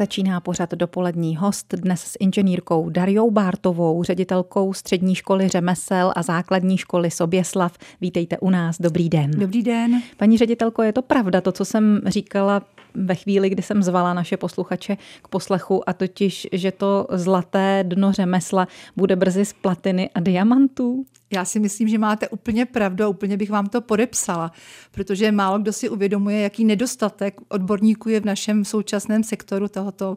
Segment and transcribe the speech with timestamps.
[0.00, 6.78] Začíná pořad dopolední host dnes s inženýrkou Dariou Bártovou, ředitelkou střední školy řemesel a základní
[6.78, 7.78] školy Soběslav.
[8.00, 9.30] Vítejte u nás, dobrý den.
[9.30, 10.02] Dobrý den.
[10.16, 12.62] Paní ředitelko, je to pravda, to, co jsem říkala
[12.94, 18.12] ve chvíli, kdy jsem zvala naše posluchače k poslechu, a totiž, že to zlaté dno
[18.12, 21.04] řemesla bude brzy z platiny a diamantů?
[21.32, 24.52] Já si myslím, že máte úplně pravdu a úplně bych vám to podepsala,
[24.90, 30.16] protože málo kdo si uvědomuje, jaký nedostatek odborníků je v našem současném sektoru tohoto,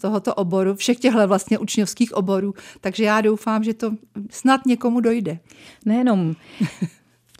[0.00, 2.54] tohoto oboru, všech těchto vlastně učňovských oborů.
[2.80, 3.92] Takže já doufám, že to
[4.30, 5.38] snad někomu dojde.
[5.84, 6.34] Nejenom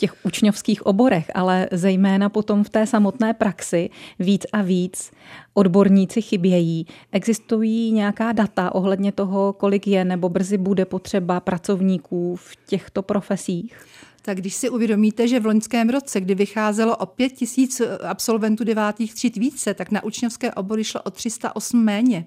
[0.00, 5.12] těch učňovských oborech, ale zejména potom v té samotné praxi víc a víc
[5.54, 6.86] odborníci chybějí.
[7.12, 13.76] Existují nějaká data ohledně toho, kolik je nebo brzy bude potřeba pracovníků v těchto profesích?
[14.22, 19.14] tak když si uvědomíte, že v loňském roce, kdy vycházelo o 5 tisíc absolventů devátých
[19.14, 22.26] tříd více, tak na učňovské obory šlo o 308 méně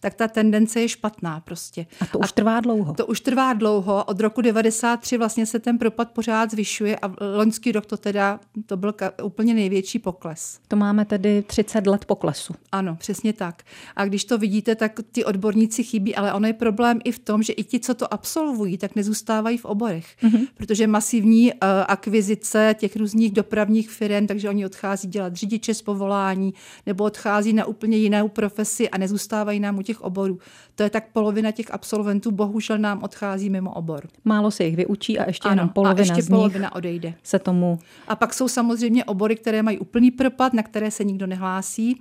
[0.00, 1.86] tak ta tendence je špatná prostě.
[2.00, 2.94] A to už a trvá dlouho.
[2.94, 4.04] To už trvá dlouho.
[4.04, 8.76] Od roku 93 vlastně se ten propad pořád zvyšuje a loňský rok to teda, to
[8.76, 10.60] byl úplně největší pokles.
[10.68, 12.54] To máme tedy 30 let poklesu.
[12.72, 13.62] Ano, přesně tak.
[13.96, 17.42] A když to vidíte, tak ty odborníci chybí, ale ono je problém i v tom,
[17.42, 20.46] že i ti, co to absolvují, tak nezůstávají v oborech, mm-hmm.
[20.54, 26.54] protože masivní uh, akvizice těch různých dopravních firm, takže oni odchází dělat řidiče z povolání
[26.86, 30.38] nebo odchází na úplně jinou profesi a nezůstávají nám u těch oborů.
[30.74, 34.08] To je tak polovina těch absolventů, bohužel nám odchází mimo obor.
[34.24, 37.14] Málo se jich vyučí a ještě ano, jenom polovina a ještě z polovina nich odejde.
[37.22, 37.78] Se tomu.
[38.08, 42.00] A pak jsou samozřejmě obory, které mají úplný propad, na které se nikdo nehlásí.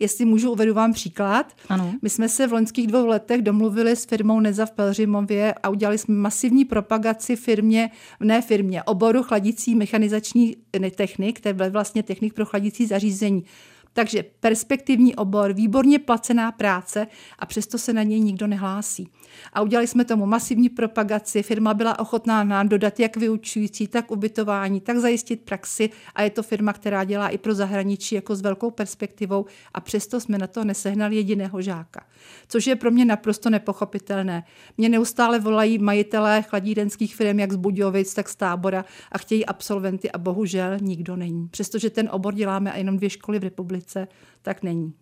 [0.00, 1.52] Jestli můžu, uvedu vám příklad.
[1.68, 1.94] Ano.
[2.02, 5.98] My jsme se v loňských dvou letech domluvili s firmou Neza v Pelřimově a udělali
[5.98, 10.56] jsme masivní propagaci firmě, ne firmě, oboru chladící mechanizační
[10.96, 13.44] technik, to je vlastně technik pro chladící zařízení.
[13.92, 17.06] Takže perspektivní obor, výborně placená práce
[17.38, 19.08] a přesto se na něj nikdo nehlásí.
[19.52, 24.80] A udělali jsme tomu masivní propagaci, firma byla ochotná nám dodat jak vyučující, tak ubytování,
[24.80, 28.70] tak zajistit praxi a je to firma, která dělá i pro zahraničí jako s velkou
[28.70, 32.06] perspektivou a přesto jsme na to nesehnali jediného žáka.
[32.48, 34.44] Což je pro mě naprosto nepochopitelné.
[34.78, 40.10] Mě neustále volají majitelé chladírenských firm jak z Budějovic, tak z Tábora a chtějí absolventy
[40.10, 41.48] a bohužel nikdo není.
[41.48, 43.81] Přestože ten obor děláme a jenom dvě školy v republice,
[44.42, 44.92] tak není.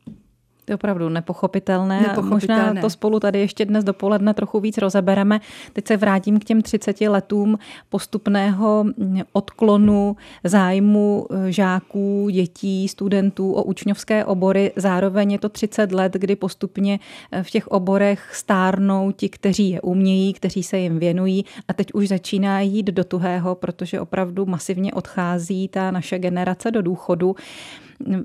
[0.70, 2.00] To je opravdu nepochopitelné.
[2.00, 2.64] nepochopitelné.
[2.66, 5.40] Možná to spolu tady ještě dnes dopoledne trochu víc rozebereme.
[5.72, 7.58] Teď se vrátím k těm 30 letům
[7.88, 8.84] postupného
[9.32, 14.72] odklonu zájmu eh, žáků, dětí, studentů o učňovské obory.
[14.76, 16.98] Zároveň je to 30 let, kdy postupně
[17.32, 21.92] eh, v těch oborech stárnou ti, kteří je umějí, kteří se jim věnují a teď
[21.92, 27.36] už začíná jít do tuhého, protože opravdu masivně odchází ta naše generace do důchodu.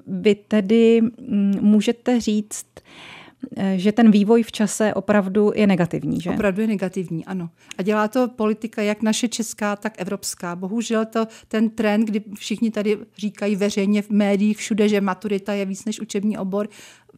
[0.07, 2.65] Vy tedy mm, můžete říct,
[3.57, 6.29] eh, že ten vývoj v čase opravdu je negativní, že?
[6.29, 7.49] Opravdu je negativní, ano.
[7.77, 10.55] A dělá to politika jak naše česká, tak evropská.
[10.55, 15.65] Bohužel to ten trend, kdy všichni tady říkají veřejně v médiích všude, že maturita je
[15.65, 16.69] víc než učební obor,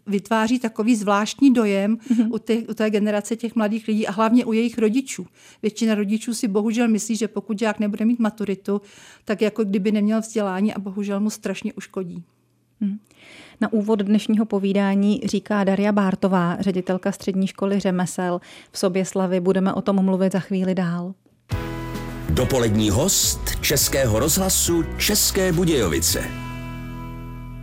[0.07, 2.33] vytváří takový zvláštní dojem mm-hmm.
[2.33, 5.27] u, té, u té generace těch mladých lidí a hlavně u jejich rodičů.
[5.61, 8.81] Většina rodičů si bohužel myslí, že pokud žák nebude mít maturitu,
[9.25, 12.23] tak jako kdyby neměl vzdělání a bohužel mu strašně uškodí.
[12.81, 12.99] Hmm.
[13.61, 19.39] Na úvod dnešního povídání říká Daria Bártová, ředitelka střední školy řemesel v Soběslavi.
[19.39, 21.13] Budeme o tom mluvit za chvíli dál.
[22.29, 26.46] Dopolední host Českého rozhlasu České Budějovice.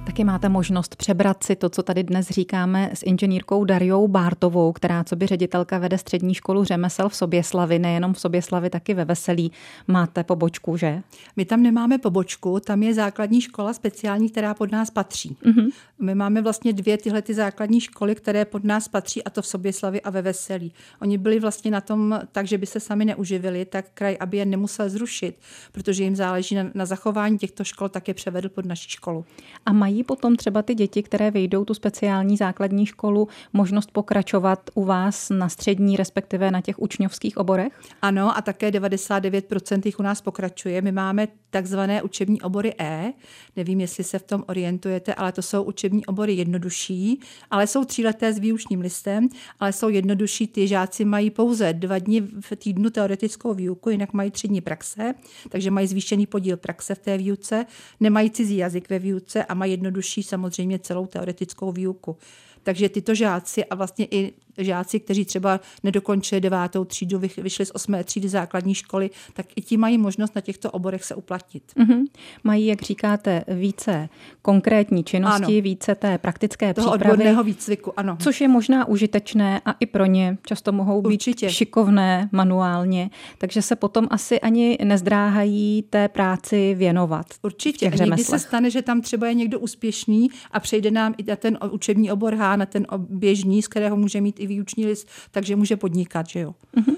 [0.06, 5.04] Taky máte možnost přebrat si to, co tady dnes říkáme s inženýrkou Dariou Bártovou, která
[5.04, 9.52] co by ředitelka vede střední školu řemesel v Soběslavi, nejenom v Soběslavi, taky ve Veselí.
[9.88, 11.02] Máte pobočku, že?
[11.36, 15.36] My tam nemáme pobočku, tam je základní škola speciální, která pod nás patří.
[15.44, 15.70] Mm-hmm.
[15.98, 19.46] My máme vlastně dvě tyhle ty základní školy, které pod nás patří, a to v
[19.46, 20.72] Soběslavi a ve Veselí.
[21.02, 24.46] Oni byli vlastně na tom tak, že by se sami neuživili, tak kraj, aby je
[24.46, 25.38] nemusel zrušit,
[25.72, 29.24] protože jim záleží na, na zachování těchto škol, tak je převedl pod naši školu.
[29.66, 34.84] A mají potom třeba ty děti, které vyjdou tu speciální základní školu, možnost pokračovat u
[34.84, 37.72] vás na střední, respektive na těch učňovských oborech?
[38.02, 40.82] Ano, a také 99% jich u nás pokračuje.
[40.82, 43.12] My máme takzvané učební obory E.
[43.56, 47.20] Nevím, jestli se v tom orientujete, ale to jsou učební obory jednodušší,
[47.50, 49.28] ale jsou tříleté s výučním listem,
[49.60, 50.46] ale jsou jednodušší.
[50.46, 55.14] Ty žáci mají pouze dva dny v týdnu teoretickou výuku, jinak mají tři dny praxe,
[55.48, 57.66] takže mají zvýšený podíl praxe v té výuce,
[58.00, 62.16] nemají cizí jazyk ve výuce a mají jednodušší samozřejmě celou teoretickou výuku.
[62.62, 68.04] Takže tyto žáci a vlastně i žáci, kteří třeba nedokončili devátou třídu, vyšli z osmé
[68.04, 71.62] třídy základní školy, tak i ti mají možnost na těchto oborech se uplatnit.
[71.76, 72.04] Mm-hmm.
[72.44, 74.08] Mají, jak říkáte, více
[74.42, 75.62] konkrétní činnosti, ano.
[75.62, 77.12] více té praktické Toho přípravy.
[77.12, 78.16] odborného výcviku, ano.
[78.20, 81.50] Což je možná užitečné a i pro ně často mohou být Určitě.
[81.50, 87.26] šikovné manuálně, takže se potom asi ani nezdráhají té práci věnovat.
[87.42, 87.92] Určitě.
[88.00, 91.58] Někdy se stane, že tam třeba je někdo úspěšný a přejde nám i na ten
[91.70, 95.76] učební obor H, na ten běžný, z kterého může mít i výuční list, takže může
[95.76, 96.54] podnikat, že jo.
[96.76, 96.96] Mm-hmm.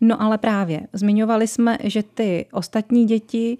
[0.00, 3.58] No ale právě, zmiňovali jsme, že ty ostatní děti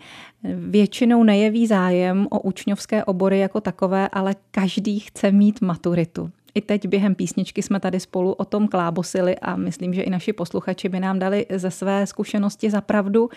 [0.55, 6.31] většinou nejeví zájem o učňovské obory jako takové, ale každý chce mít maturitu.
[6.55, 10.33] I teď během písničky jsme tady spolu o tom klábosili a myslím, že i naši
[10.33, 13.31] posluchači by nám dali ze své zkušenosti za pravdu.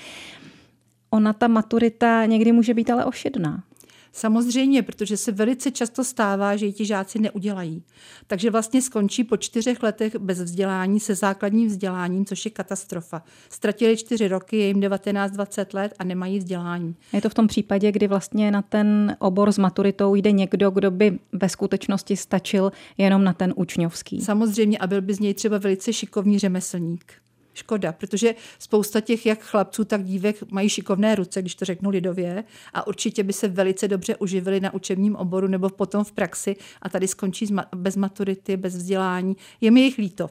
[1.10, 3.63] Ona ta maturita někdy může být ale ošidná.
[4.12, 7.83] Samozřejmě, protože se velice často stává, že ji ti žáci neudělají.
[8.27, 13.24] Takže vlastně skončí po čtyřech letech bez vzdělání se základním vzděláním, což je katastrofa.
[13.50, 16.95] Ztratili čtyři roky, je jim 19-20 let a nemají vzdělání.
[17.13, 20.92] Je to v tom případě, kdy vlastně na ten obor s maturitou jde někdo, kdo
[20.92, 24.21] by ve skutečnosti stačil jenom na ten učňovský.
[24.21, 27.26] Samozřejmě a byl by z něj třeba velice šikovný řemeslník
[27.57, 32.44] škoda, protože spousta těch jak chlapců, tak dívek mají šikovné ruce, když to řeknu lidově,
[32.74, 36.89] a určitě by se velice dobře uživili na učebním oboru nebo potom v praxi a
[36.89, 39.38] tady skončí bez maturity, bez vzdělání.
[39.62, 40.30] Je mi jich líto.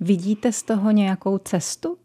[0.00, 1.98] Vidíte z toho nějakou cestu?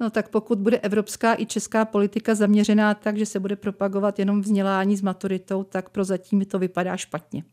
[0.00, 4.40] No tak pokud bude evropská i česká politika zaměřená tak, že se bude propagovat jenom
[4.40, 7.44] vzdělání s maturitou, tak prozatím mi to vypadá špatně.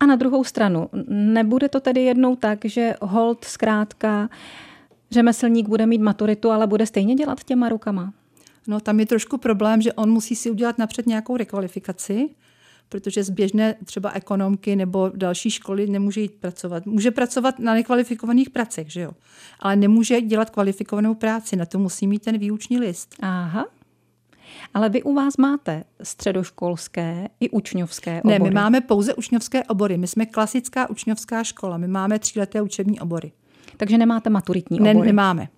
[0.00, 4.28] A na druhou stranu, nebude to tedy jednou tak, že hold zkrátka
[5.16, 8.12] řemeslník bude mít maturitu, ale bude stejně dělat těma rukama?
[8.68, 12.28] No tam je trošku problém, že on musí si udělat napřed nějakou rekvalifikaci,
[12.88, 16.86] protože z běžné třeba ekonomky nebo další školy nemůže jít pracovat.
[16.86, 19.12] Může pracovat na nekvalifikovaných pracech, že jo?
[19.60, 23.14] Ale nemůže dělat kvalifikovanou práci, na to musí mít ten výuční list.
[23.20, 23.66] Aha.
[24.74, 28.38] Ale vy u vás máte středoškolské i učňovské obory.
[28.38, 29.96] Ne, my máme pouze učňovské obory.
[29.96, 31.76] My jsme klasická učňovská škola.
[31.76, 33.32] My máme tříleté učební obory.
[33.76, 34.98] Takže nemáte maturitní obory?
[34.98, 35.48] Ne, nemáme.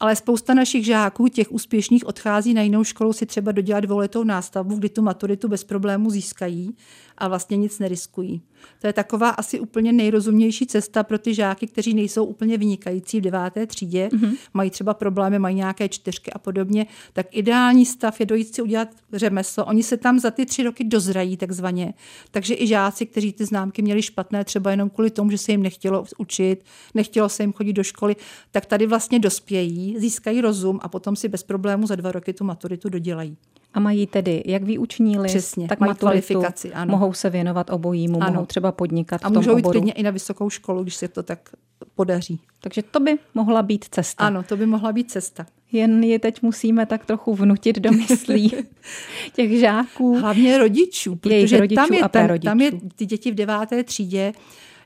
[0.00, 4.76] Ale spousta našich žáků, těch úspěšných, odchází na jinou školu si třeba dodělat dvouletou nástavbu,
[4.76, 6.76] kdy tu maturitu bez problému získají
[7.18, 8.42] a vlastně nic neriskují.
[8.80, 13.22] To je taková asi úplně nejrozumnější cesta pro ty žáky, kteří nejsou úplně vynikající v
[13.22, 14.36] deváté třídě, mm-hmm.
[14.54, 16.86] mají třeba problémy, mají nějaké čtyřky a podobně.
[17.12, 19.64] Tak ideální stav je dojít si udělat řemeslo.
[19.64, 21.94] Oni se tam za ty tři roky dozrají takzvaně.
[22.30, 25.62] Takže i žáci, kteří ty známky měli špatné, třeba jenom kvůli tomu, že se jim
[25.62, 26.64] nechtělo učit,
[26.94, 28.16] nechtělo se jim chodit do školy,
[28.50, 32.44] tak tady vlastně dospějí, získají rozum a potom si bez problému za dva roky tu
[32.44, 33.36] maturitu dodělají.
[33.74, 36.72] A mají tedy jak výuční list, Přesně, tak mají kvalifikaci.
[36.72, 36.90] Ano.
[36.90, 38.32] Mohou se věnovat obojímu, ano.
[38.32, 41.08] mohou třeba podnikat A v tom můžou jít klidně i na vysokou školu, když se
[41.08, 41.50] to tak
[41.94, 42.40] podaří.
[42.60, 44.24] Takže to by mohla být cesta.
[44.24, 45.46] Ano, to by mohla být cesta.
[45.72, 48.52] Jen je teď musíme tak trochu vnutit do myslí
[49.32, 50.18] těch žáků.
[50.18, 54.32] Hlavně rodičů, protože rodičů tam, je ten, tam je ty děti v deváté třídě,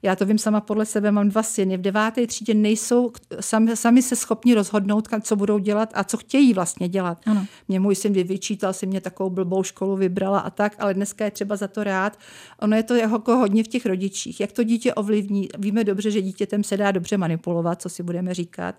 [0.02, 1.76] já to vím sama podle sebe, mám dva syny.
[1.76, 6.54] V deváté třídě nejsou sami, sami se schopni rozhodnout, co budou dělat a co chtějí
[6.54, 7.18] vlastně dělat.
[7.26, 7.46] Ano.
[7.68, 11.30] Mě můj syn vyčítal, si mě takovou blbou školu vybrala a tak, ale dneska je
[11.30, 12.18] třeba za to rád.
[12.60, 14.40] Ono je to jako hodně v těch rodičích.
[14.40, 15.48] Jak to dítě ovlivní?
[15.58, 18.74] Víme dobře, že dítětem se dá dobře manipulovat, co si budeme říkat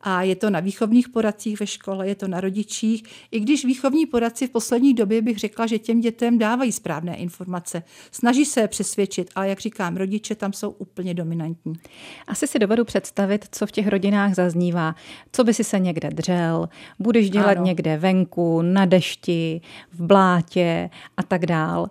[0.00, 3.02] a je to na výchovních poradcích ve škole, je to na rodičích.
[3.30, 7.82] I když výchovní poradci v poslední době bych řekla, že těm dětem dávají správné informace.
[8.10, 11.74] Snaží se je přesvědčit, ale jak říkám, rodiče tam jsou úplně dominantní.
[12.26, 14.94] Asi si dovedu představit, co v těch rodinách zaznívá.
[15.32, 17.64] Co by si se někde dřel, budeš dělat ano.
[17.64, 19.60] někde venku, na dešti,
[19.92, 21.90] v blátě a tak dál.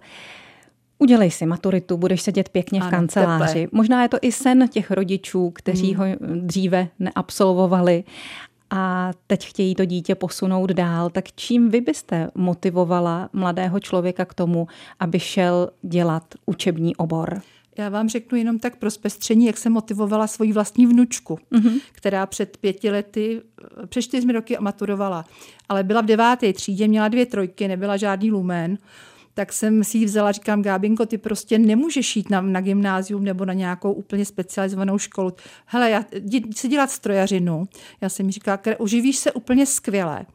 [1.00, 3.62] Udělej si maturitu, budeš sedět pěkně ano, v kanceláři.
[3.62, 3.78] Teple.
[3.78, 6.10] Možná je to i sen těch rodičů, kteří hmm.
[6.10, 8.04] ho dříve neabsolvovali
[8.70, 11.10] a teď chtějí to dítě posunout dál.
[11.10, 14.68] Tak čím vy byste motivovala mladého člověka k tomu,
[15.00, 17.42] aby šel dělat učební obor?
[17.78, 21.80] Já vám řeknu jenom tak pro zpestření, jak jsem motivovala svoji vlastní vnučku, mm-hmm.
[21.92, 23.42] která před pěti lety,
[23.86, 25.26] před čtyřmi roky maturovala,
[25.70, 28.78] ale byla v deváté třídě, měla dvě trojky, nebyla žádný lumen
[29.38, 33.46] tak jsem si ji vzala, říkám, Gábinko, ty prostě nemůžeš jít na, na gymnázium nebo
[33.46, 35.34] na nějakou úplně specializovanou školu.
[35.66, 36.06] Hele, já
[36.52, 37.68] chci dělat strojařinu.
[38.02, 40.26] Já jsem mi říkala, uživíš se úplně skvěle.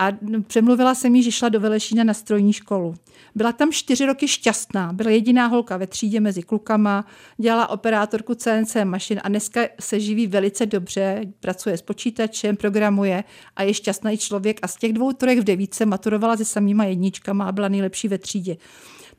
[0.00, 0.12] A
[0.46, 2.94] přemluvila jsem jí, že šla do Velešína na strojní školu.
[3.34, 7.04] Byla tam čtyři roky šťastná, byla jediná holka ve třídě mezi klukama,
[7.38, 13.24] dělala operátorku CNC mašin a dneska se živí velice dobře, pracuje s počítačem, programuje
[13.56, 17.44] a je šťastný člověk a z těch dvou trojek v devíce maturovala se samýma jedničkama
[17.44, 18.56] a byla nejlepší ve třídě.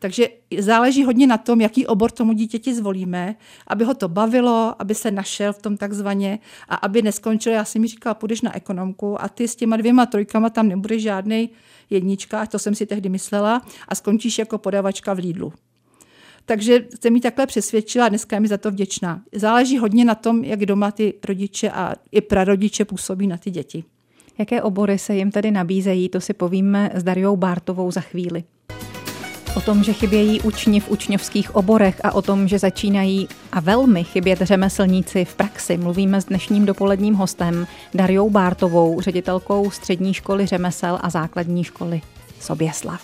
[0.01, 0.27] Takže
[0.59, 3.35] záleží hodně na tom, jaký obor tomu dítěti zvolíme,
[3.67, 6.39] aby ho to bavilo, aby se našel v tom takzvaně
[6.69, 10.05] a aby neskončil, já jsem mi říkala, půjdeš na ekonomku a ty s těma dvěma
[10.05, 11.49] trojkama tam nebude žádný
[11.89, 15.53] jednička, to jsem si tehdy myslela, a skončíš jako podavačka v Lidlu.
[16.45, 19.21] Takže se mi takhle přesvědčila a dneska je mi za to vděčná.
[19.35, 23.83] Záleží hodně na tom, jak doma ty rodiče a i prarodiče působí na ty děti.
[24.37, 28.43] Jaké obory se jim tedy nabízejí, to si povíme s Dariou Bártovou za chvíli.
[29.55, 34.03] O tom, že chybějí učni v učňovských oborech a o tom, že začínají a velmi
[34.03, 40.99] chybět řemeslníci v praxi, mluvíme s dnešním dopoledním hostem Dariou Bártovou, ředitelkou střední školy řemesel
[41.01, 42.01] a základní školy
[42.39, 43.03] Soběslav.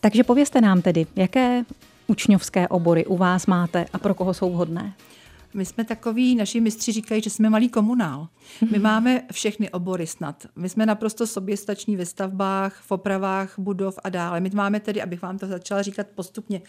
[0.00, 1.64] Takže povězte nám tedy, jaké
[2.06, 4.92] učňovské obory u vás máte a pro koho jsou vhodné?
[5.54, 8.28] My jsme takový, naši mistři říkají, že jsme malý komunál.
[8.60, 8.82] My mhm.
[8.82, 10.46] máme všechny obory snad.
[10.56, 14.40] My jsme naprosto soběstační ve stavbách, v opravách budov a dále.
[14.40, 16.62] My máme tedy, abych vám to začala říkat postupně,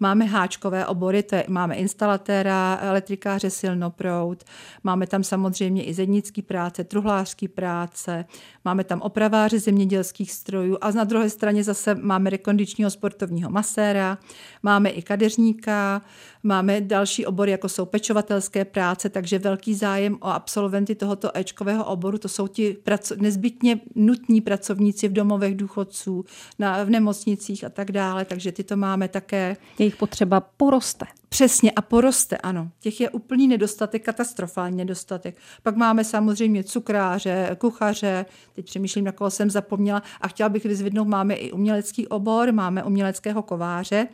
[0.00, 4.44] máme háčkové obory, to je, máme instalatéra, elektrikáře silnoprout,
[4.84, 8.24] máme tam samozřejmě i zednický práce, truhlářský práce,
[8.64, 14.18] máme tam opraváře zemědělských strojů a na druhé straně zase máme rekondičního sportovního maséra,
[14.62, 16.02] máme i kadeřníka,
[16.42, 17.84] máme další obory, jako jsou
[18.30, 23.80] pečovatelské práce, takže velký zájem o absolventy tohoto Ečkového oboru, to jsou ti praco- nezbytně
[23.94, 26.24] nutní pracovníci v domovech důchodců,
[26.58, 29.56] na, v nemocnicích a tak dále, takže ty to máme také.
[29.78, 31.06] Jejich potřeba poroste.
[31.28, 32.70] Přesně a poroste, ano.
[32.80, 35.36] Těch je úplný nedostatek, katastrofální nedostatek.
[35.62, 41.08] Pak máme samozřejmě cukráře, kuchaře, teď přemýšlím, na koho jsem zapomněla a chtěla bych vyzvednout,
[41.08, 44.08] máme i umělecký obor, máme uměleckého kováře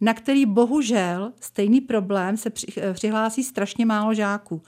[0.00, 4.62] na který bohužel stejný problém se eh, přihlásí strašně málo žáků.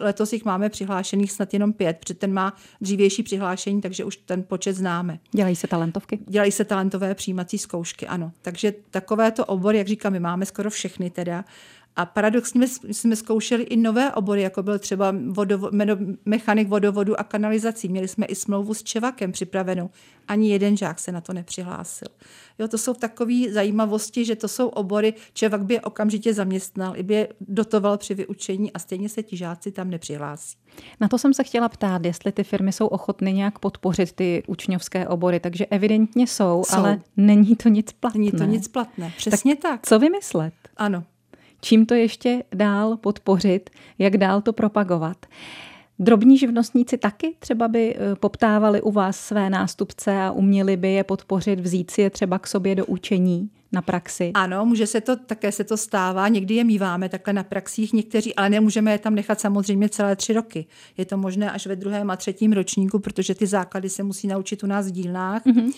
[0.00, 4.42] Letos jich máme přihlášených snad jenom pět, protože ten má dřívější přihlášení, takže už ten
[4.42, 5.18] počet známe.
[5.32, 6.18] Dělají se talentovky?
[6.28, 8.32] Dělají se talentové přijímací zkoušky, ano.
[8.42, 11.44] Takže takovéto obory, jak říkám, my máme skoro všechny teda.
[11.96, 15.70] A paradoxně jsme zkoušeli i nové obory, jako byl třeba vodovo,
[16.24, 17.88] mechanik vodovodu a kanalizací.
[17.88, 19.90] Měli jsme i smlouvu s Čevakem připravenou.
[20.28, 22.08] Ani jeden žák se na to nepřihlásil.
[22.58, 27.02] Jo, to jsou takové zajímavosti, že to jsou obory, Čevak by je okamžitě zaměstnal, i
[27.02, 30.56] by je dotoval při vyučení a stejně se ti žáci tam nepřihlásí.
[31.00, 35.08] Na to jsem se chtěla ptát, jestli ty firmy jsou ochotny nějak podpořit ty učňovské
[35.08, 36.76] obory, takže evidentně jsou, jsou.
[36.76, 38.18] ale není to nic platné.
[38.18, 39.70] Není to nic platné, přesně tak.
[39.70, 39.86] tak.
[39.86, 40.54] Co vymyslet?
[40.76, 41.04] Ano,
[41.60, 45.26] čím to ještě dál podpořit, jak dál to propagovat.
[45.98, 51.04] Drobní živnostníci taky třeba by eh, poptávali u vás své nástupce a uměli by je
[51.04, 54.30] podpořit, vzít si je třeba k sobě do učení na praxi.
[54.34, 58.34] Ano, může se to, také se to stává, někdy je míváme takhle na praxích někteří,
[58.34, 60.66] ale nemůžeme je tam nechat samozřejmě celé tři roky.
[60.96, 64.64] Je to možné až ve druhém a třetím ročníku, protože ty základy se musí naučit
[64.64, 65.46] u nás v dílnách.
[65.46, 65.72] Mm-hmm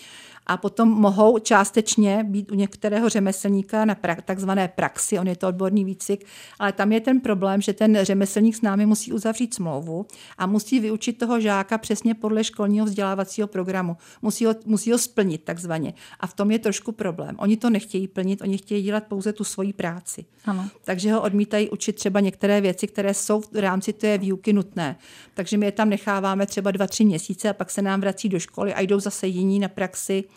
[0.49, 5.47] a potom mohou částečně být u některého řemeslníka na pra- takzvané praxi, on je to
[5.47, 6.25] odborný výcvik,
[6.59, 10.05] ale tam je ten problém, že ten řemeslník s námi musí uzavřít smlouvu
[10.37, 13.97] a musí vyučit toho žáka přesně podle školního vzdělávacího programu.
[14.21, 15.93] Musí ho, musí ho splnit takzvaně.
[16.19, 17.35] A v tom je trošku problém.
[17.39, 20.25] Oni to nechtějí plnit, oni chtějí dělat pouze tu svoji práci.
[20.45, 20.69] Ano.
[20.83, 24.95] Takže ho odmítají učit třeba některé věci, které jsou v rámci té výuky nutné.
[25.33, 28.39] Takže my je tam necháváme třeba dva, tři měsíce a pak se nám vrací do
[28.39, 30.23] školy a jdou zase jiní na praxi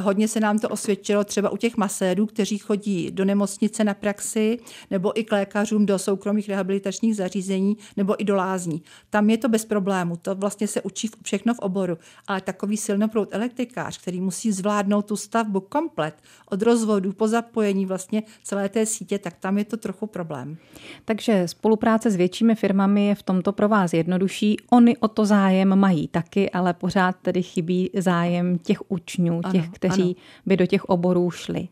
[0.00, 4.58] Hodně se nám to osvědčilo třeba u těch masérů, kteří chodí do nemocnice na praxi,
[4.90, 8.82] nebo i k lékařům do soukromých rehabilitačních zařízení, nebo i do lázní.
[9.10, 13.28] Tam je to bez problému, to vlastně se učí všechno v oboru, ale takový silnoprout
[13.32, 16.14] elektrikář, který musí zvládnout tu stavbu komplet,
[16.50, 20.56] od rozvodu po zapojení vlastně celé té sítě, tak tam je to trochu problém.
[21.04, 24.56] Takže spolupráce s většími firmami je v tomto pro vás jednodušší.
[24.70, 30.02] Oni o to zájem mají taky, ale pořád tedy chybí zájem těch učňů, těch, kteří
[30.02, 30.14] ano.
[30.46, 31.68] by do těch oborů šli.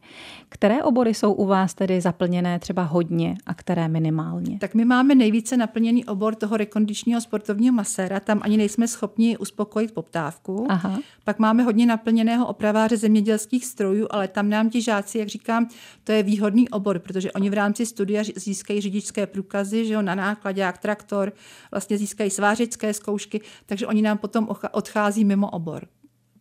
[0.49, 4.59] Které obory jsou u vás tedy zaplněné třeba hodně a které minimálně?
[4.59, 9.95] Tak my máme nejvíce naplněný obor toho rekondičního sportovního maséra, tam ani nejsme schopni uspokojit
[9.95, 10.67] poptávku.
[10.69, 10.99] Aha.
[11.25, 15.69] Pak máme hodně naplněného opraváře zemědělských strojů, ale tam nám ti žáci, jak říkám,
[16.05, 20.15] to je výhodný obor, protože oni v rámci studia získají řidičské průkazy, že jo, na
[20.15, 21.33] nákladě, jak traktor,
[21.71, 25.87] vlastně získají svářické zkoušky, takže oni nám potom odchází mimo obor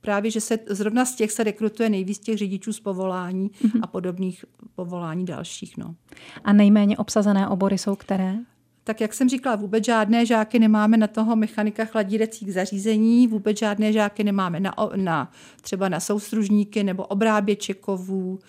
[0.06, 3.80] právě, že se zrovna z těch se rekrutuje nejvíc těch řidičů z povolání mm-hmm.
[3.82, 4.46] a podobných
[4.76, 5.78] povolání dalších.
[5.78, 5.96] No.
[6.44, 8.36] A nejméně obsazené obory jsou které?
[8.86, 13.94] tak jak jsem říkala, vůbec žádné žáky nemáme na toho mechanika chladírecích zařízení, vůbec žádné
[13.94, 15.32] žáky nemáme na, na
[15.62, 18.40] třeba na soustružníky nebo obráběče kovů,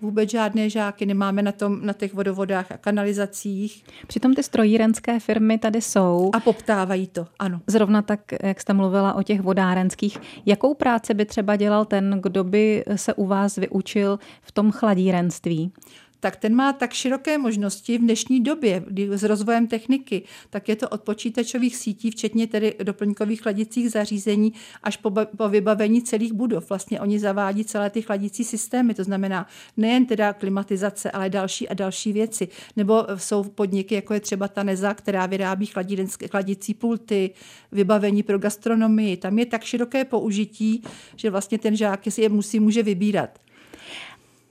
[0.00, 3.84] vůbec žádné žáky nemáme na, tom, na těch vodovodách a kanalizacích.
[4.06, 6.30] Přitom ty strojírenské firmy tady jsou.
[6.32, 7.60] A poptávají to, ano.
[7.66, 10.18] Zrovna tak, jak jste mluvila o těch vodárenských.
[10.46, 15.72] Jakou práci by třeba dělal ten, kdo by se u vás vyučil v tom chladírenství?
[16.20, 20.88] Tak ten má tak široké možnosti v dnešní době s rozvojem techniky, tak je to
[20.88, 26.68] od počítačových sítí, včetně tedy doplňkových chladicích zařízení, až po, po vybavení celých budov.
[26.68, 29.46] Vlastně oni zavádí celé ty chladicí systémy, to znamená
[29.76, 32.48] nejen teda klimatizace, ale další a další věci.
[32.76, 35.70] Nebo jsou podniky, jako je třeba ta Neza, která vyrábí
[36.30, 37.30] chladicí pulty,
[37.72, 39.16] vybavení pro gastronomii.
[39.16, 40.82] Tam je tak široké použití,
[41.16, 43.45] že vlastně ten žák si je musí může vybírat.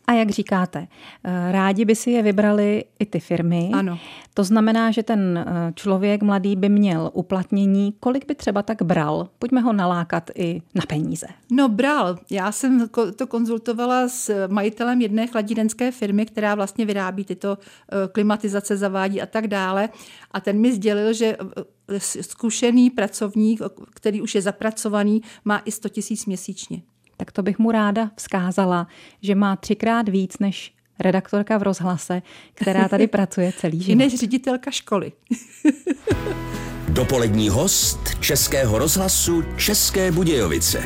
[0.08, 0.88] A jak říkáte,
[1.24, 3.70] eh, rádi by si je vybrali i ty firmy.
[3.74, 4.00] Ano.
[4.34, 7.94] To znamená, že ten eh, člověk mladý by měl uplatnění.
[8.00, 9.28] Kolik by třeba tak bral?
[9.40, 11.28] Pojďme ho nalákat i na peníze.
[11.52, 12.18] No bral.
[12.32, 18.78] Já jsem to konzultovala s majitelem jedné chladírenské firmy, která vlastně vyrábí tyto eh, klimatizace,
[18.78, 19.90] zavádí a tak dále.
[20.32, 21.38] A ten mi sdělil, že
[22.00, 23.62] zkušený pracovník,
[23.94, 26.82] který už je zapracovaný, má i 100 tisíc měsíčně
[27.26, 28.88] tak to bych mu ráda vzkázala,
[29.22, 32.22] že má třikrát víc než redaktorka v rozhlase,
[32.54, 33.98] která tady pracuje celý život.
[33.98, 35.12] Než ředitelka školy.
[36.90, 40.84] Dopolední host Českého rozhlasu České Budějovice.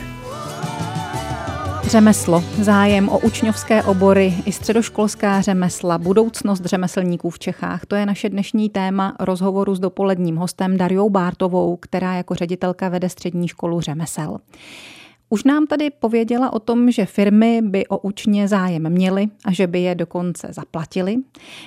[1.84, 7.86] Řemeslo, zájem o učňovské obory i středoškolská řemesla, budoucnost řemeslníků v Čechách.
[7.86, 13.10] To je naše dnešní téma rozhovoru s dopoledním hostem Dariou Bártovou, která jako ředitelka vede
[13.10, 14.38] střední školu řemesel.
[15.30, 19.68] Už nám tady pověděla o tom, že firmy by o učně zájem měly a že
[19.68, 21.16] by je dokonce zaplatili,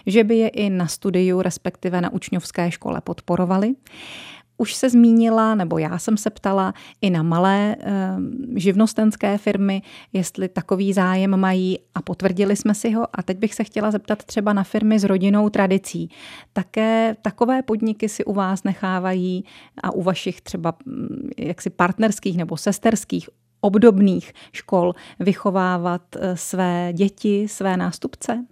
[0.06, 3.74] že by je i na studiu, respektive na učňovské škole podporovali.
[4.58, 7.76] Už se zmínila, nebo já jsem se ptala i na malé e,
[8.56, 13.06] živnostenské firmy, jestli takový zájem mají a potvrdili jsme si ho.
[13.12, 16.10] A teď bych se chtěla zeptat třeba na firmy s rodinnou tradicí.
[16.52, 19.44] Také takové podniky si u vás nechávají
[19.82, 20.74] a u vašich třeba
[21.38, 23.28] jaksi partnerských nebo sesterských
[23.64, 28.44] obdobných škol vychovávat eh, své děti, své nástupce?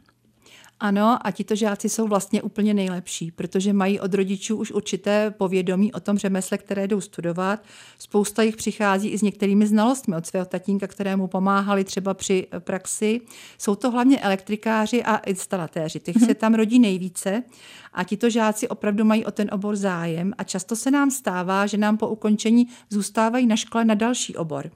[0.83, 5.93] Ano, a tito žáci jsou vlastně úplně nejlepší, protože mají od rodičů už určité povědomí
[5.93, 7.64] o tom řemesle, které jdou studovat.
[7.99, 12.61] Spousta jich přichází i s některými znalostmi od svého tatínka, kterému pomáhali třeba při eh,
[12.61, 13.21] praxi.
[13.59, 17.43] Jsou to hlavně elektrikáři a instalatéři, těch se tam rodí nejvíce
[17.93, 21.76] a tito žáci opravdu mají o ten obor zájem a často se nám stává, že
[21.76, 24.71] nám po ukončení zůstávají na škole na další obor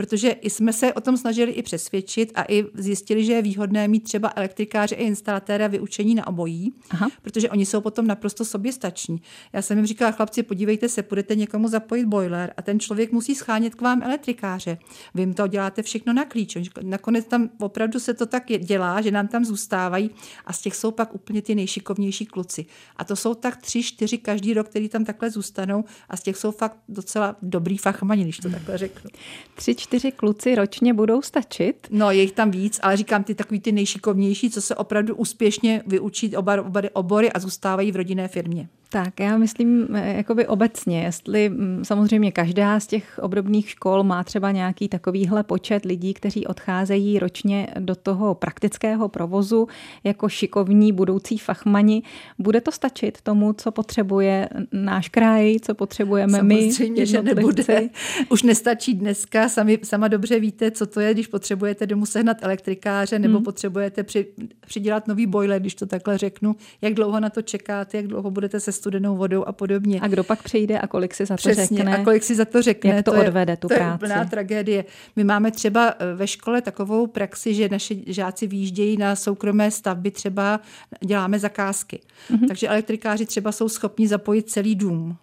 [0.00, 4.00] protože jsme se o tom snažili i přesvědčit a i zjistili, že je výhodné mít
[4.00, 7.10] třeba elektrikáře i instalatéra vyučení na obojí, Aha.
[7.22, 9.22] protože oni jsou potom naprosto soběstační.
[9.52, 13.34] Já jsem jim říkala, chlapci, podívejte se, budete někomu zapojit boiler a ten člověk musí
[13.34, 14.78] schánět k vám elektrikáře.
[15.14, 16.56] Vy jim to děláte všechno na klíč.
[16.82, 20.10] Nakonec tam opravdu se to tak dělá, že nám tam zůstávají
[20.46, 22.66] a z těch jsou pak úplně ty nejšikovnější kluci.
[22.96, 26.36] A to jsou tak tři, čtyři každý rok, který tam takhle zůstanou a z těch
[26.36, 29.10] jsou fakt docela dobrý fachmani, když to takhle řeknu.
[29.54, 31.86] Tři, čtyři kluci ročně budou stačit?
[31.90, 35.82] No, je jich tam víc, ale říkám ty takový ty nejšikovnější, co se opravdu úspěšně
[35.86, 38.68] vyučí oba, oba obory a zůstávají v rodinné firmě.
[38.92, 44.24] Tak, já myslím eh, jakoby obecně, jestli mm, samozřejmě každá z těch obdobných škol má
[44.24, 49.68] třeba nějaký takovýhle počet lidí, kteří odcházejí ročně do toho praktického provozu
[50.04, 52.02] jako šikovní budoucí fachmani,
[52.38, 56.72] bude to stačit tomu, co potřebuje náš kraj, co potřebujeme samozřejmě, my?
[56.72, 57.88] Samozřejmě, že nebude.
[58.28, 63.18] Už nestačí dneska, sami, sama dobře víte, co to je, když potřebujete domů sehnat elektrikáře
[63.18, 63.44] nebo hmm.
[63.44, 64.26] potřebujete při,
[64.66, 68.60] přidělat nový boiler, když to takhle řeknu, jak dlouho na to čekáte, jak dlouho budete
[68.60, 70.00] se studenou vodou a podobně.
[70.02, 71.96] A kdo pak přijde a kolik si za to Přesně, řekne?
[71.96, 72.90] a kolik si za to řekne.
[72.90, 73.98] Jak to, to odvede, tu to práci.
[73.98, 74.84] To je plná tragédie.
[75.16, 80.10] My máme třeba eh, ve škole takovou praxi, že naše žáci výjíždějí na soukromé stavby,
[80.10, 80.60] třeba
[81.04, 82.00] děláme zakázky.
[82.30, 82.48] Mm-hmm.
[82.48, 85.16] Takže elektrikáři třeba jsou schopni zapojit celý dům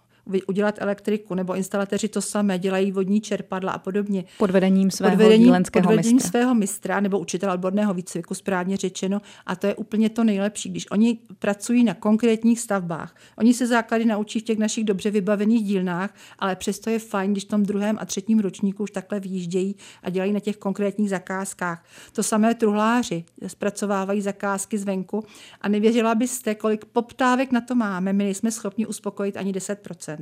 [0.47, 4.23] udělat elektriku, nebo instalatéři to samé, dělají vodní čerpadla a podobně.
[4.37, 6.29] Pod vedením svého pod vedením, pod vedením mistra.
[6.29, 9.21] svého mistra nebo učitele odborného výcviku, správně řečeno.
[9.45, 13.15] A to je úplně to nejlepší, když oni pracují na konkrétních stavbách.
[13.37, 17.45] Oni se základy naučí v těch našich dobře vybavených dílnách, ale přesto je fajn, když
[17.45, 21.85] v tom druhém a třetím ročníku už takhle vyjíždějí a dělají na těch konkrétních zakázkách.
[22.13, 25.23] To samé truhláři zpracovávají zakázky zvenku
[25.61, 28.13] a nevěřila byste, kolik poptávek na to máme.
[28.13, 30.16] My nejsme schopni uspokojit ani 10%.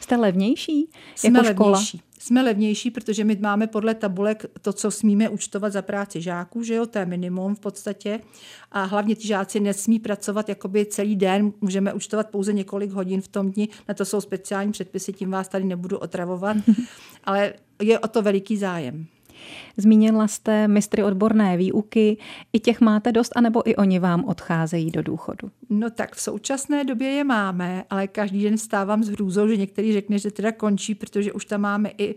[0.00, 1.70] Jste levnější Jsme jako škola?
[1.70, 2.02] Levnější.
[2.18, 6.74] Jsme levnější, protože my máme podle tabulek to, co smíme účtovat za práci žáků, že
[6.74, 8.20] jo, to je minimum v podstatě.
[8.72, 13.28] A hlavně ty žáci nesmí pracovat jakoby celý den, můžeme účtovat pouze několik hodin v
[13.28, 16.56] tom dni, na to jsou speciální předpisy, tím vás tady nebudu otravovat,
[17.24, 17.52] ale
[17.82, 19.06] je o to veliký zájem.
[19.76, 22.16] Zmínila jste mistry odborné výuky.
[22.52, 25.50] I těch máte dost, anebo i oni vám odcházejí do důchodu?
[25.70, 29.92] No tak v současné době je máme, ale každý den stávám s hrůzou, že některý
[29.92, 32.14] řekne, že teda končí, protože už tam máme i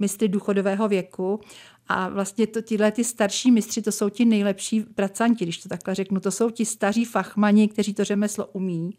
[0.00, 1.40] mistry důchodového věku
[1.88, 5.94] a vlastně to, tyhle ty starší mistři, to jsou ti nejlepší pracanti, když to takhle
[5.94, 6.20] řeknu.
[6.20, 8.94] To jsou ti staří fachmani, kteří to řemeslo umí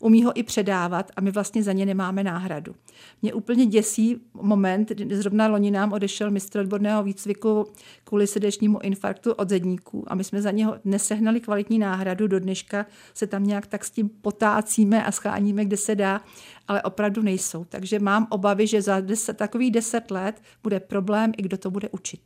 [0.00, 2.74] umí ho i předávat a my vlastně za ně nemáme náhradu.
[3.22, 7.66] Mě úplně děsí moment, kdy zrovna loni nám odešel mistr odborného výcviku
[8.04, 12.86] kvůli srdečnímu infarktu od zedníků a my jsme za něho nesehnali kvalitní náhradu, do dneška
[13.14, 16.20] se tam nějak tak s tím potácíme a scháníme, kde se dá,
[16.68, 17.64] ale opravdu nejsou.
[17.64, 21.88] Takže mám obavy, že za deset, takových deset let bude problém, i kdo to bude
[21.88, 22.20] učit.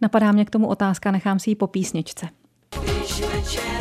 [0.00, 2.28] Napadá mě k tomu otázka, nechám si ji po písničce.
[2.82, 3.73] Když večer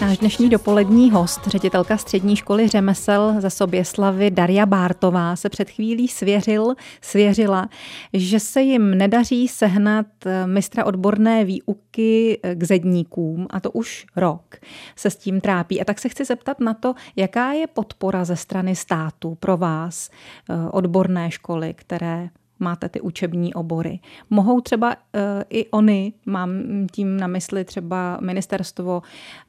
[0.00, 6.08] Náš dnešní dopolední host, ředitelka střední školy řemesel ze Soběslavy Daria Bártová, se před chvílí
[6.08, 7.68] svěřil, svěřila,
[8.12, 14.06] že se jim nedaří sehnat eh, mistra odborné výuky eh, k zedníkům, a to už
[14.16, 14.56] rok
[14.96, 15.80] se s tím trápí.
[15.80, 20.10] A tak se chci zeptat na to, jaká je podpora ze strany státu pro vás,
[20.50, 22.28] eh, odborné školy, které
[22.60, 24.00] máte ty učební obory.
[24.30, 26.50] Mohou třeba uh, i oni, mám
[26.92, 29.02] tím na mysli třeba ministerstvo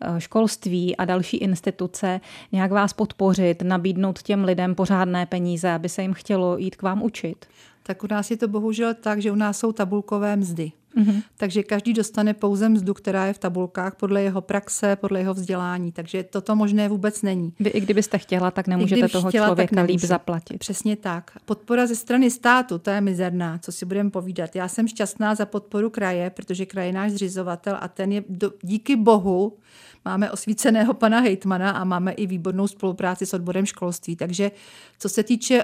[0.10, 6.02] uh, školství a další instituce, nějak vás podpořit, nabídnout těm lidem pořádné peníze, aby se
[6.02, 7.46] jim chtělo jít k vám učit?
[7.84, 10.72] Tak u nás je to bohužel tak, že u nás jsou tabulkové mzdy.
[10.98, 11.24] Mm-hmm.
[11.38, 15.92] Takže každý dostane pouze mzdu, která je v tabulkách podle jeho praxe, podle jeho vzdělání.
[15.92, 17.54] Takže toto možné vůbec není.
[17.60, 20.58] Vy i kdybyste chtěla, tak nemůžete toho chtěla, člověka líp zaplatit.
[20.58, 21.32] Přesně tak.
[21.46, 24.56] Podpora ze strany státu, to je mizerná, co si budeme povídat.
[24.56, 28.52] Já jsem šťastná za podporu kraje, protože kraj je náš zřizovatel a ten je do,
[28.64, 29.58] díky bohu
[30.06, 34.16] máme osvíceného pana hejtmana a máme i výbornou spolupráci s odborem školství.
[34.16, 34.52] Takže
[35.00, 35.64] co se týče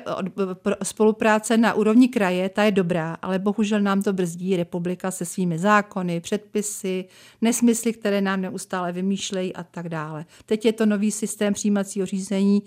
[0.83, 5.59] spolupráce na úrovni kraje, ta je dobrá, ale bohužel nám to brzdí republika se svými
[5.59, 7.05] zákony, předpisy,
[7.41, 10.25] nesmysly, které nám neustále vymýšlejí a tak dále.
[10.45, 12.63] Teď je to nový systém přijímacího řízení,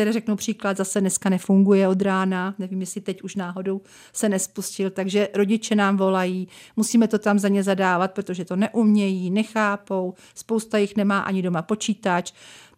[0.00, 3.80] které řeknu příklad, zase dneska nefunguje od rána, nevím, jestli teď už náhodou
[4.12, 9.30] se nespustil, takže rodiče nám volají, musíme to tam za ně zadávat, protože to neumějí,
[9.30, 12.32] nechápou, spousta jich nemá ani doma počítač,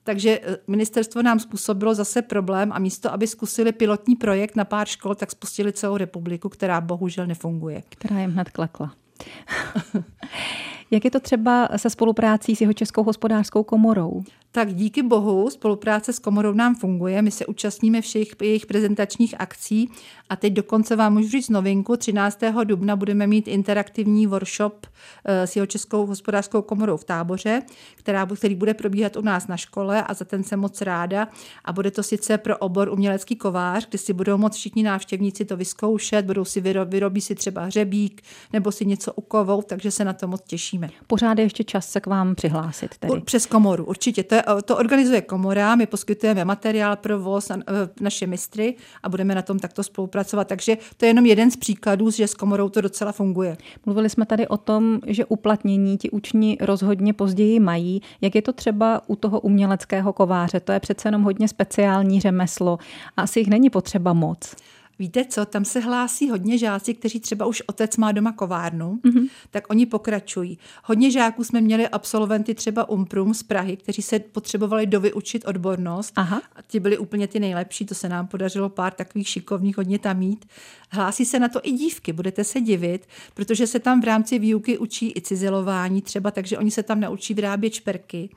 [0.05, 4.87] takže eh, ministerstvo nám způsobilo zase problém a místo, aby zkusili pilotní projekt na pár
[4.87, 7.83] škol, tak spustili celou republiku, která bohužel nefunguje.
[7.89, 8.95] Která jim hned klekla.
[10.91, 14.23] Jak je to třeba se spoluprácí s jeho Českou hospodářskou komorou?
[14.55, 17.23] Tak díky bohu spolupráce s komorou nám funguje.
[17.23, 19.91] My se účastníme všech jejich prezentačních akcí
[20.29, 21.97] a teď dokonce vám můžu říct novinku.
[21.97, 22.41] 13.
[22.65, 24.87] dubna budeme mít interaktivní workshop
[25.25, 27.63] eh, s jeho Českou hospodářskou komorou v táboře,
[27.95, 31.29] která, který bude probíhat u nás na škole a za ten jsem moc ráda.
[31.65, 35.57] A bude to sice pro obor umělecký kovář, kde si budou moct všichni návštěvníci to
[35.57, 40.13] vyzkoušet, budou si vyrobit, vyrobí si třeba hřebík nebo si něco ukovou, takže se na
[40.13, 40.89] to moc těšíme.
[41.07, 42.99] Pořád je ještě čas se k vám přihlásit.
[42.99, 43.21] Tedy.
[43.21, 44.23] Přes komoru, určitě.
[44.23, 47.57] To, je, to organizuje komora, my poskytujeme materiál, provoz, e,
[48.01, 50.49] naše mistry a budeme na tom takto spolupracovat.
[50.49, 53.57] Takže to je jenom jeden z příkladů, že s komorou to docela funguje.
[53.87, 58.03] Mluvili jsme tady o tom, že uplatnění ti učni rozhodně později mají.
[58.21, 60.61] Jak je to třeba u toho uměleckého kováře?
[60.61, 62.79] To je přece jenom hodně speciální řemeslo
[63.17, 64.55] a asi jich není potřeba moc.
[65.03, 69.29] Víte co, tam se hlásí hodně žáci, kteří třeba už otec má doma kovárnu, mm-hmm.
[69.51, 70.59] tak oni pokračují.
[70.85, 76.13] Hodně žáků jsme měli absolventy třeba Umprum z Prahy, kteří se potřebovali dovyučit odbornost.
[76.17, 76.43] Aha.
[76.57, 80.19] A ti byli úplně ty nejlepší, to se nám podařilo pár takových šikovných hodně tam
[80.19, 80.45] mít.
[80.91, 84.79] Hlásí se na to i dívky, budete se divit, protože se tam v rámci výuky
[84.79, 88.31] učí i cizelování třeba, takže oni se tam naučí vyrábět šperky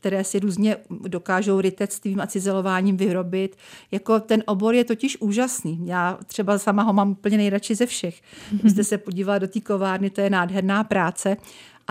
[0.00, 3.56] které si různě dokážou rytectvím a cizelováním vyrobit.
[3.90, 5.86] Jako ten obor je totiž úžasný.
[5.86, 8.20] Já třeba sama ho mám úplně nejradši ze všech.
[8.52, 11.36] Když jste se podívala do té kovárny, to je nádherná práce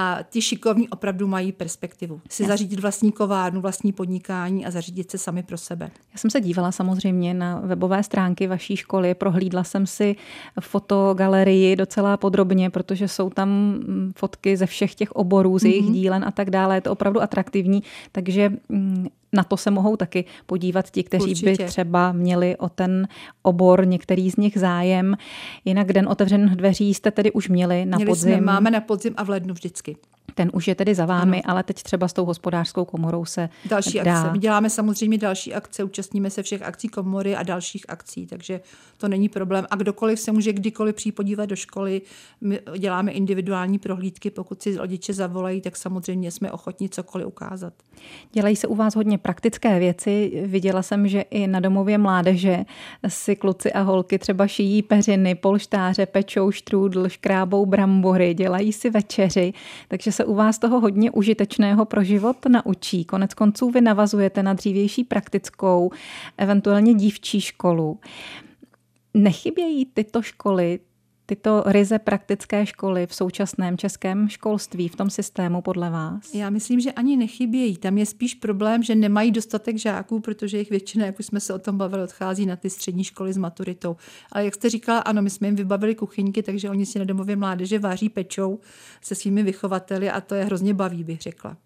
[0.02, 2.22] a ty šikovní opravdu mají perspektivu.
[2.30, 5.92] Si zařídit vlastní kovárnu, vlastní podnikání a zařídit se sami pro sebe.
[6.14, 10.16] Já jsem se dívala samozřejmě na webové stránky vaší školy, prohlídla jsem si
[10.60, 15.94] fotogalerii docela podrobně, protože jsou tam mm, fotky ze všech těch oborů, z jejich mm-hmm.
[15.94, 16.76] dílen a tak dále.
[16.78, 21.52] Je to opravdu atraktivní, takže mm, na to se mohou taky podívat ti, kteří Určitě.
[21.52, 23.08] by třeba měli o ten
[23.42, 25.16] obor některý z nich zájem.
[25.66, 28.34] Jinak den otevřených dveří jste tedy už měli na měli podzim.
[28.34, 29.96] Jsme, máme na podzim a v lednu vždycky.
[30.36, 31.52] Ten už je tedy za vámi, ano.
[31.52, 34.20] ale teď třeba s tou hospodářskou komorou se Další dá.
[34.20, 34.32] akce.
[34.32, 38.62] My děláme samozřejmě další akce, účastníme se všech akcí komory a dalších akcí, takže
[38.98, 39.66] to není problém.
[39.70, 42.02] A kdokoliv se může kdykoliv přijít podívat do školy.
[42.42, 47.74] My děláme individuální prohlídky, pokud si rodiče zavolají, tak samozřejmě jsme ochotni cokoliv ukázat.
[48.34, 50.44] Dělají se u vás hodně praktické věci.
[50.46, 52.66] Viděla jsem, že i na domově mládeže
[53.08, 59.54] si kluci a holky třeba šijí peřiny, polštáře, pečou štrůdl, škrábou brambory, dělají si večeři,
[59.88, 63.06] takže se u vás toho hodně užitečného pro život naučí.
[63.06, 65.92] Konec konců vy navazujete na dřívější praktickou,
[66.38, 68.00] eventuálně dívčí školu.
[69.14, 70.80] Nechybějí tyto školy,
[71.30, 76.34] tyto ryze praktické školy v současném českém školství, v tom systému podle vás?
[76.34, 77.78] Já myslím, že ani nechybějí.
[77.78, 81.54] Tam je spíš problém, že nemají dostatek žáků, protože jejich většina, jak už jsme se
[81.54, 83.96] o tom bavili, odchází na ty střední školy s maturitou.
[84.32, 87.36] Ale jak jste říkala, ano, my jsme jim vybavili kuchyňky, takže oni si na domově
[87.36, 88.60] mládeže váří pečou
[89.02, 91.58] se svými vychovateli a to je hrozně baví, bych řekla.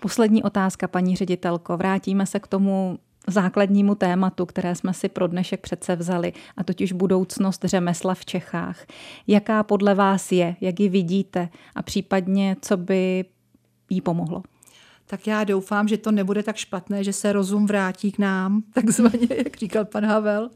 [0.00, 1.76] Poslední otázka, paní ředitelko.
[1.76, 2.98] Vrátíme se k tomu
[3.30, 8.86] základnímu tématu, které jsme si pro dnešek přece vzali, a totiž budoucnost řemesla v Čechách.
[9.26, 13.24] Jaká podle vás je, jak ji vidíte a případně, co by
[13.90, 14.42] jí pomohlo?
[15.10, 19.28] Tak já doufám, že to nebude tak špatné, že se rozum vrátí k nám, takzvaně,
[19.36, 20.50] jak říkal pan Havel.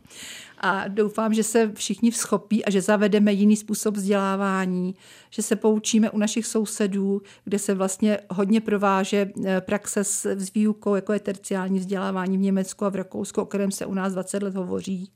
[0.58, 4.94] A doufám, že se všichni vzchopí a že zavedeme jiný způsob vzdělávání,
[5.30, 10.94] že se poučíme u našich sousedů, kde se vlastně hodně prováže eh, praxe s výukou,
[10.94, 14.42] jako je terciální vzdělávání v Německu a v Rakousku, o kterém se u nás 20
[14.42, 15.10] let hovoří.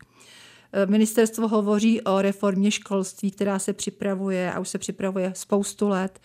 [0.73, 6.21] Eh, ministerstvo hovoří o reformě školství, která se připravuje a už se připravuje spoustu let.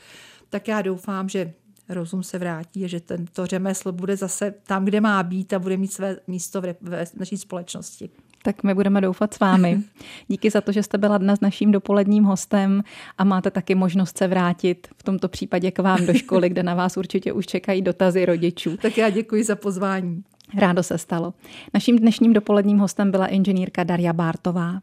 [0.49, 1.53] Tak já doufám, že
[1.89, 5.93] rozum se vrátí že tento řemesl bude zase tam, kde má být a bude mít
[5.93, 8.09] své místo v, v naší společnosti.
[8.43, 9.81] Tak my budeme doufat s vámi.
[10.27, 12.83] Díky za to, že jste byla dnes naším dopoledním hostem
[13.17, 16.75] a máte taky možnost se vrátit v tomto případě k vám do školy, kde na
[16.75, 18.77] vás určitě už čekají dotazy rodičů.
[18.81, 20.23] Tak já děkuji za pozvání.
[20.57, 21.33] Rádo se stalo.
[21.73, 24.81] Naším dnešním dopoledním hostem byla inženýrka Daria Bártová.